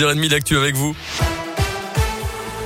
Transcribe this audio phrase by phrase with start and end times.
[0.00, 0.96] 6h30 d'actu avec vous.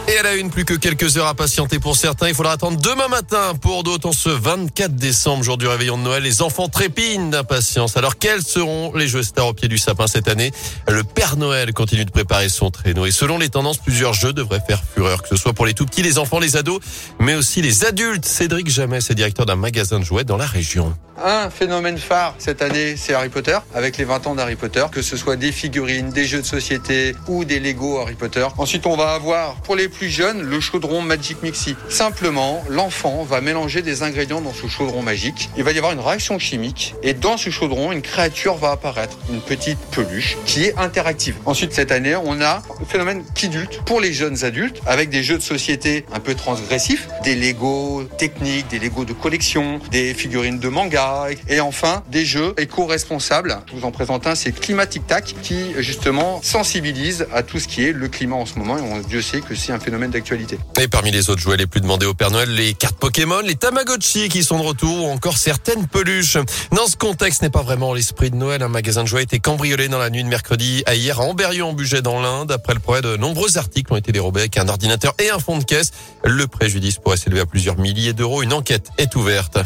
[0.07, 2.29] Et elle a une, plus que quelques heures à patienter pour certains.
[2.29, 6.03] Il faudra attendre demain matin pour d'autres en ce 24 décembre, jour du réveillon de
[6.03, 6.23] Noël.
[6.23, 7.97] Les enfants trépignent d'impatience.
[7.97, 10.53] Alors, quels seront les jeux stars au pied du sapin cette année?
[10.89, 13.07] Le Père Noël continue de préparer son traîneau.
[13.07, 15.87] Et selon les tendances, plusieurs jeux devraient faire fureur, que ce soit pour les tout
[15.87, 16.81] petits, les enfants, les ados,
[17.19, 18.27] mais aussi les adultes.
[18.27, 20.95] Cédric Jamais est directeur d'un magasin de jouets dans la région.
[21.23, 25.01] Un phénomène phare cette année, c'est Harry Potter, avec les 20 ans d'Harry Potter, que
[25.01, 28.47] ce soit des figurines, des jeux de société ou des Lego Harry Potter.
[28.59, 31.77] Ensuite, on va avoir pour les plus jeunes le chaudron Magic Mixi.
[31.89, 35.49] Simplement, l'enfant va mélanger des ingrédients dans ce chaudron magique.
[35.57, 39.17] Il va y avoir une réaction chimique et dans ce chaudron, une créature va apparaître,
[39.31, 41.37] une petite peluche qui est interactive.
[41.47, 45.39] Ensuite, cette année, on a le phénomène Kidulte pour les jeunes adultes, avec des jeux
[45.39, 50.69] de société un peu transgressifs, des Lego techniques, des Lego de collection, des figurines de
[50.69, 53.59] manga et enfin, des jeux éco-responsables.
[53.67, 57.85] Je vous en présente un, c'est Climatic Tac, qui justement sensibilise à tout ce qui
[57.85, 58.79] est le climat en ce moment.
[58.79, 60.59] Et Dieu sait que c'est un phénomène d'actualité.
[60.81, 63.55] Et parmi les autres jouets les plus demandés au Père Noël, les cartes Pokémon, les
[63.55, 66.39] Tamagotchi qui sont de retour, ou encore certaines peluches.
[66.73, 68.63] Dans ce contexte, n'est pas vraiment l'esprit de Noël.
[68.63, 71.25] Un magasin de jouets a été cambriolé dans la nuit de mercredi à hier à
[71.25, 72.51] Amberieu en budget dans l'Inde.
[72.51, 75.59] Après le progrès, de nombreux articles ont été dérobés avec un ordinateur et un fond
[75.59, 75.93] de caisse.
[76.25, 78.43] Le préjudice pourrait s'élever à plusieurs milliers d'euros.
[78.43, 79.59] Une enquête est ouverte.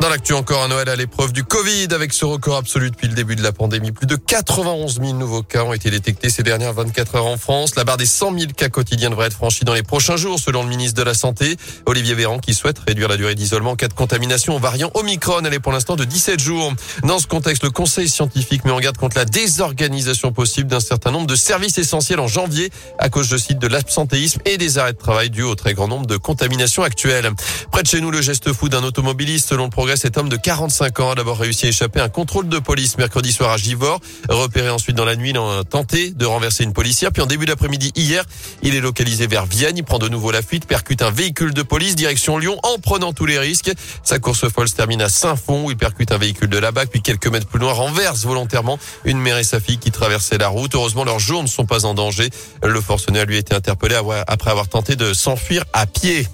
[0.00, 3.14] Dans l'actu encore, un Noël à l'épreuve du Covid avec ce record absolu depuis le
[3.14, 3.92] début de la pandémie.
[3.92, 7.76] Plus de 91 000 nouveaux cas ont été détectés ces dernières 24 heures en France.
[7.76, 10.64] La barre des 100 000 cas quotidiens devrait être franchie dans les prochains jours, selon
[10.64, 13.86] le ministre de la Santé, Olivier Véran, qui souhaite réduire la durée d'isolement en cas
[13.86, 15.42] de contamination au variant Omicron.
[15.44, 16.72] Elle est pour l'instant de 17 jours.
[17.04, 21.12] Dans ce contexte, le Conseil scientifique met en garde contre la désorganisation possible d'un certain
[21.12, 24.94] nombre de services essentiels en janvier à cause, je cite, de l'absentéisme et des arrêts
[24.94, 27.30] de travail dus au très grand nombre de contaminations actuelles.
[27.70, 31.00] Près de chez nous, le geste fou d'un automobiliste, selon progrès cet homme de 45
[31.00, 33.98] ans a d'abord réussi à échapper à un contrôle de police mercredi soir à Givor.
[34.28, 37.10] Repéré ensuite dans la nuit, il a tenté de renverser une policière.
[37.10, 38.24] Puis en début d'après-midi hier,
[38.62, 39.76] il est localisé vers Vienne.
[39.76, 43.12] Il prend de nouveau la fuite, percute un véhicule de police direction Lyon en prenant
[43.12, 43.72] tous les risques.
[44.04, 46.88] Sa course folle se termine à Saint-Fond où il percute un véhicule de la BAC.
[46.88, 50.46] Puis quelques mètres plus loin, renverse volontairement une mère et sa fille qui traversaient la
[50.46, 50.76] route.
[50.76, 52.30] Heureusement, leurs jours ne sont pas en danger.
[52.62, 56.28] Le forcené lui a été interpellé après avoir tenté de s'enfuir à pied.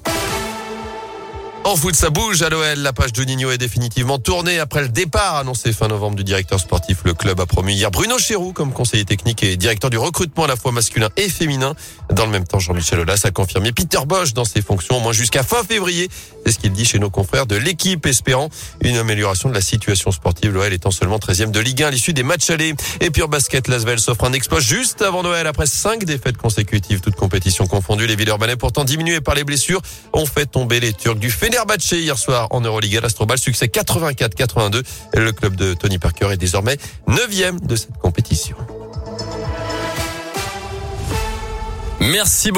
[1.69, 2.79] En foot, ça bouge à l'OL.
[2.79, 6.59] La page de Nino est définitivement tournée après le départ annoncé fin novembre du directeur
[6.59, 7.01] sportif.
[7.05, 10.47] Le club a promu hier Bruno Chéroux comme conseiller technique et directeur du recrutement à
[10.47, 11.75] la fois masculin et féminin.
[12.11, 15.13] Dans le même temps, Jean-Michel Aulas a confirmé Peter Bosch dans ses fonctions au moins
[15.13, 16.09] jusqu'à fin février.
[16.47, 18.49] C'est ce qu'il dit chez nos confrères de l'équipe, espérant
[18.81, 20.55] une amélioration de la situation sportive.
[20.55, 22.75] L'OL étant seulement 13e de Ligue 1 à l'issue des matchs allés.
[23.03, 27.17] Et pur basket, Lasvel s'offre un exploit juste avant Noël après cinq défaites consécutives, toutes
[27.17, 28.07] compétitions confondues.
[28.07, 29.83] Les Villeurbanais pourtant diminués par les blessures
[30.15, 33.01] ont fait tomber les Turcs du Fener Fenerbahçe hier soir en Euroliga.
[33.01, 34.85] L'Astrobal, succès 84-82.
[35.15, 38.57] Le club de Tony Parker est désormais 9 de cette compétition.
[41.99, 42.57] Merci beaucoup.